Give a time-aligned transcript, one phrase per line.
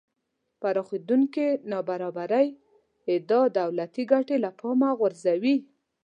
[0.61, 2.47] پراخېدونکې نابرابرۍ
[3.15, 5.55] ادعا دولتی ګټې له پامه غورځوي